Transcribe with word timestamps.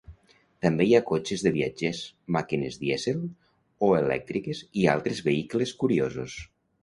També 0.65 0.85
hi 0.87 0.93
ha 0.99 1.01
cotxes 1.09 1.43
de 1.47 1.51
viatgers, 1.57 1.99
màquines 2.37 2.79
dièsel 2.85 3.21
o 3.87 3.91
elèctriques 3.99 4.63
i 4.85 4.87
altres 4.97 5.23
vehicles 5.31 5.77
curiosos. 5.85 6.41